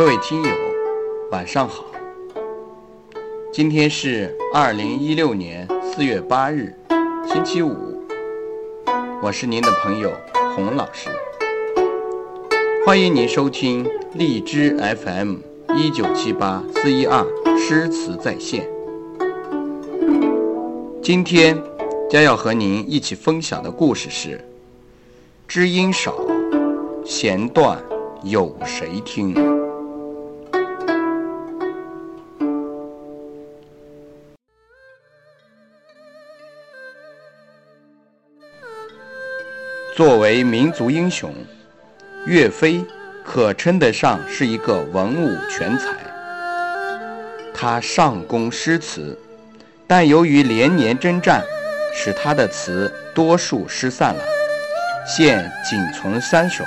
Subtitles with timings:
[0.00, 0.50] 各位听友，
[1.30, 1.84] 晚上好。
[3.52, 6.74] 今天是二零一六年四月八日，
[7.30, 8.02] 星期五。
[9.22, 10.10] 我是您的朋友
[10.56, 11.10] 洪老师，
[12.86, 14.74] 欢迎您收听荔枝
[15.04, 15.34] FM
[15.76, 17.22] 一九七八四一二
[17.58, 18.66] 诗词在线。
[21.02, 21.62] 今天
[22.08, 24.42] 将要和您一起分享的故事是：
[25.46, 26.14] 知音少，
[27.04, 27.78] 弦断
[28.22, 29.59] 有谁听？
[39.96, 41.34] 作为民族英雄，
[42.24, 42.84] 岳飞
[43.24, 45.88] 可称得上是一个文武全才。
[47.52, 49.18] 他上攻诗词，
[49.86, 51.42] 但由于连年征战，
[51.92, 54.22] 使他的词多数失散了，
[55.06, 56.64] 现仅存三首。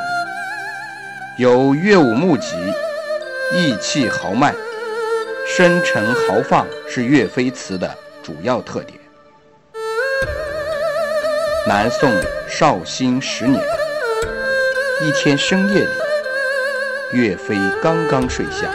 [1.40, 2.56] 有《岳武穆集》，
[3.56, 4.54] 意气豪迈、
[5.48, 7.90] 深沉豪放，是岳飞词的
[8.22, 9.00] 主要特点。
[11.66, 12.12] 南宋
[12.56, 13.60] 绍兴十年，
[15.02, 15.90] 一天深夜里，
[17.12, 18.70] 岳飞刚刚睡下，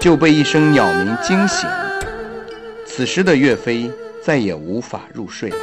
[0.00, 1.68] 就被一声鸟鸣惊醒。
[2.86, 3.90] 此时的岳飞
[4.24, 5.56] 再也无法入睡了，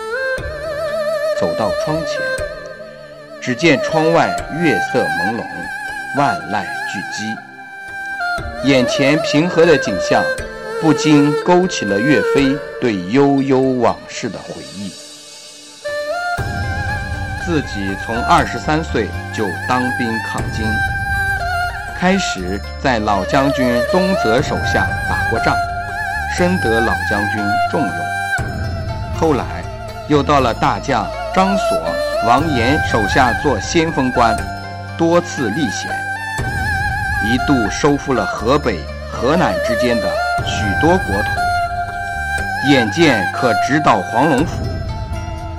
[1.39, 2.21] 走到窗前，
[3.41, 4.27] 只见窗外
[4.61, 5.43] 月色朦胧，
[6.19, 6.99] 万籁俱
[8.63, 10.23] 寂，眼前平和的景象，
[10.79, 14.93] 不禁勾起了岳飞对悠悠往事的回忆。
[17.49, 20.63] 自己从二十三岁就当兵抗金，
[21.97, 25.55] 开始在老将军宗泽手下打过仗，
[26.37, 27.91] 深得老将军重用。
[29.19, 29.43] 后来
[30.07, 31.81] 又到了大将张所、
[32.27, 34.37] 王延手下做先锋官，
[34.95, 35.89] 多次历险，
[37.25, 38.79] 一度收复了河北、
[39.11, 40.07] 河南之间的
[40.45, 44.63] 许多国土，眼见可直捣黄龙府，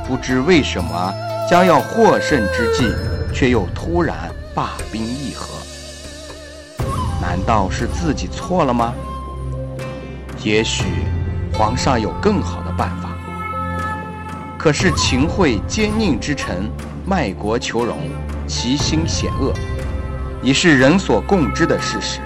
[0.06, 1.12] 不知为什么。
[1.50, 2.94] 将要获胜之际，
[3.34, 5.48] 却又突然罢兵议和。
[7.20, 8.94] 难道是自己错了吗？
[10.44, 10.84] 也许
[11.52, 13.10] 皇上有更好的办法。
[14.56, 16.70] 可是秦桧奸佞之臣，
[17.04, 17.98] 卖国求荣，
[18.46, 19.52] 其心险恶，
[20.44, 22.20] 已是人所共知的事实。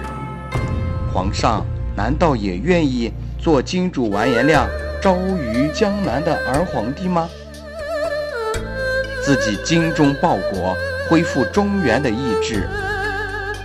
[1.11, 1.65] 皇上
[1.97, 4.67] 难道也愿意做金主完颜亮
[5.01, 7.27] 招于江南的儿皇帝吗？
[9.25, 10.77] 自己精忠报国、
[11.09, 12.69] 恢复中原的意志，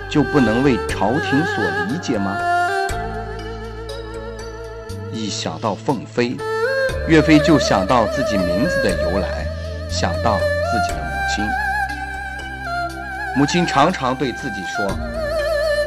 [0.09, 2.35] 就不能为朝廷所理解吗？
[5.13, 6.35] 一想到凤飞，
[7.07, 9.47] 岳飞就想到自己名字的由来，
[9.91, 11.45] 想到自己的母亲。
[13.37, 14.91] 母亲常常对自己说，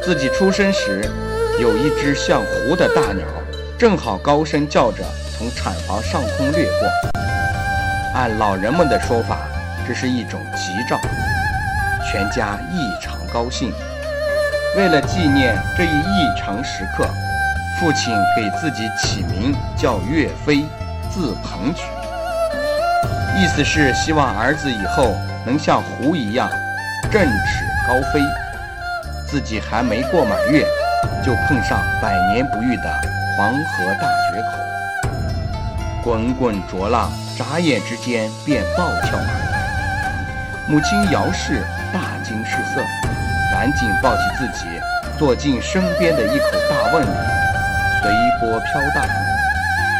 [0.00, 1.04] 自己出生时
[1.60, 3.26] 有一只像狐的大鸟，
[3.76, 5.02] 正好高声叫着
[5.36, 7.20] 从产房上空掠过。
[8.14, 9.38] 按老人们的说法。
[9.86, 10.98] 这是一种吉兆，
[12.10, 13.72] 全家异常高兴。
[14.76, 17.06] 为了纪念这一异常时刻，
[17.78, 20.64] 父亲给自己起名叫岳飞，
[21.10, 21.82] 字鹏举，
[23.36, 26.48] 意思是希望儿子以后能像狐一样
[27.12, 28.20] 振翅高飞。
[29.26, 30.64] 自己还没过满月，
[31.24, 33.00] 就碰上百年不遇的
[33.36, 34.48] 黄河大决口，
[36.02, 39.53] 滚滚浊浪，眨眼之间便暴跳而来。
[40.66, 42.80] 母亲姚氏大惊失色，
[43.52, 44.64] 赶紧抱起自己，
[45.18, 47.08] 坐进身边的一口大瓮里，
[48.00, 48.10] 随
[48.40, 49.06] 波飘荡，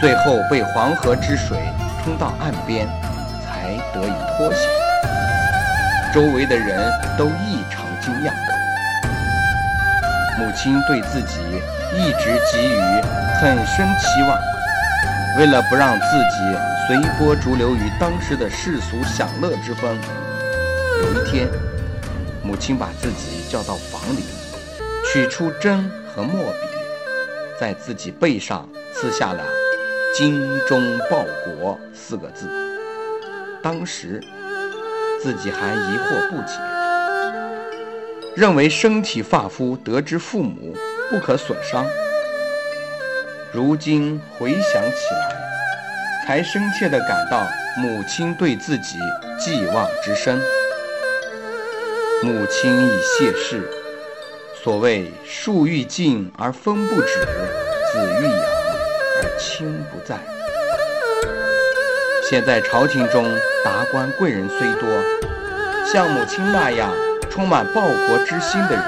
[0.01, 1.59] 最后被黄河之水
[2.03, 2.87] 冲到岸边，
[3.45, 4.67] 才得以脱险。
[6.15, 8.33] 周围的人都异常惊讶。
[10.39, 11.41] 母亲对自己
[11.95, 13.03] 一直给予
[13.39, 14.39] 很深期望，
[15.39, 19.95] 为了不让自己随波逐流于当时的世俗享乐之风。
[21.05, 21.47] 有一天，
[22.43, 24.23] 母亲把自己叫到房里，
[25.13, 26.59] 取出针和墨笔，
[27.61, 29.45] 在自己背上刺下了
[30.17, 32.49] “精忠报国”四个字。
[33.63, 34.19] 当时
[35.23, 36.59] 自己还疑惑不解，
[38.35, 40.75] 认为身体发肤得之父母
[41.11, 41.85] 不可损伤。
[43.53, 47.47] 如今回想起来，才深切地感到
[47.77, 48.97] 母亲对自己
[49.39, 50.41] 寄望之深。
[52.25, 53.69] 母亲已谢世，
[54.63, 57.21] 所谓树欲静而风不止，
[57.93, 58.33] 子欲养
[59.21, 60.17] 而亲不在。
[62.27, 63.25] 现在朝廷中
[63.63, 64.89] 达官贵人虽多，
[65.85, 66.91] 像母亲那样
[67.31, 68.83] 充满报国之心的人，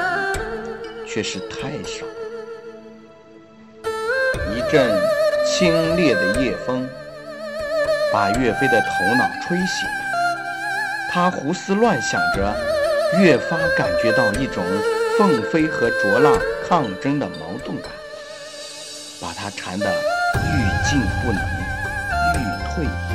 [1.06, 2.12] 却是太少了。
[4.55, 4.99] 一阵
[5.47, 6.89] 清冽的夜风，
[8.11, 9.87] 把岳飞的头脑吹醒，
[11.11, 12.56] 他胡思乱想着，
[13.19, 14.65] 越发感觉到一种
[15.19, 17.91] 凤飞和卓浪抗争的矛盾感，
[19.21, 21.41] 把他缠得欲进不能，
[22.35, 23.15] 欲退不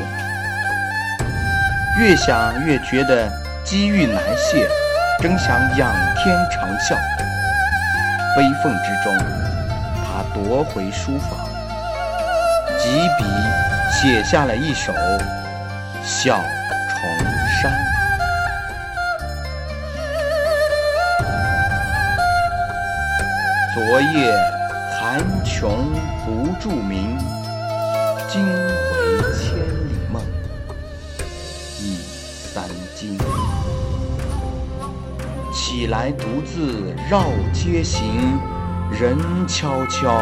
[2.00, 3.31] 能，越想越觉得
[3.63, 4.68] 机遇难泄。
[5.19, 6.95] 真想仰天长啸，
[8.36, 9.15] 悲愤之中，
[9.98, 11.48] 他夺回书房，
[12.80, 12.89] 几
[13.19, 13.24] 笔
[13.92, 14.92] 写下了一首
[16.03, 16.44] 《小
[24.01, 24.33] 夜
[25.00, 25.94] 寒穷
[26.25, 27.18] 不著名，
[28.27, 28.89] 惊回
[29.33, 29.56] 千
[29.88, 30.21] 里梦，
[31.80, 32.63] 已三
[32.95, 33.18] 更。
[35.53, 38.39] 起来，独自绕街行，
[38.92, 39.18] 人
[39.48, 40.21] 悄悄，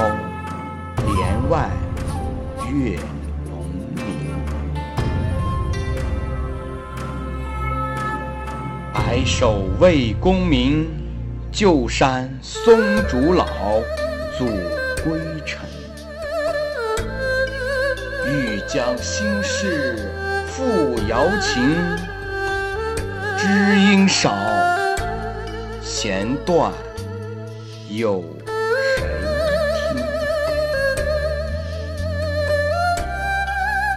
[0.98, 1.70] 帘外
[2.72, 2.98] 月
[3.48, 3.64] 胧
[3.96, 4.04] 明。
[8.94, 10.88] 白首为功名，
[11.52, 13.46] 旧山松竹老，
[14.38, 14.46] 阻
[15.04, 15.60] 归程。
[18.28, 20.10] 欲将心事
[20.48, 21.76] 付瑶琴，
[23.38, 24.34] 知音少。
[25.82, 26.72] 弦断
[27.90, 28.24] 有
[28.96, 29.04] 谁
[29.96, 30.04] 听？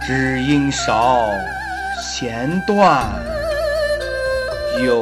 [0.05, 1.29] 知音少，
[2.01, 3.07] 弦断
[4.83, 4.99] 有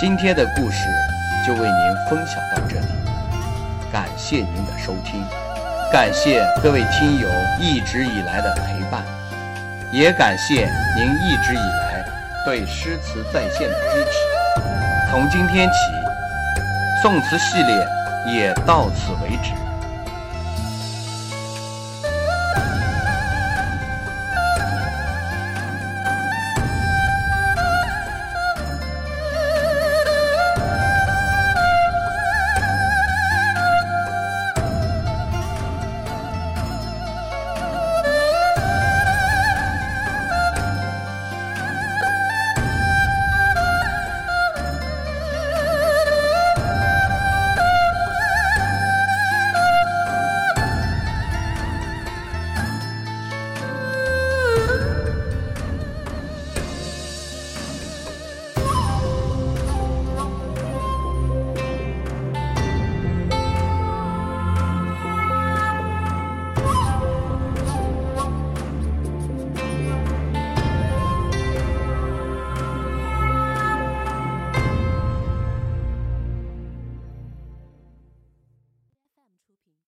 [0.00, 0.78] 今天的故事。
[1.44, 2.86] 就为您分享到这里，
[3.90, 5.24] 感谢您的收听，
[5.90, 7.28] 感谢各位听友
[7.58, 9.02] 一直以来的陪伴，
[9.90, 12.04] 也感谢您一直以来
[12.44, 14.10] 对诗词在线的支持。
[15.10, 15.74] 从今天起，
[17.02, 17.88] 宋词系列
[18.26, 19.52] 也到此为止。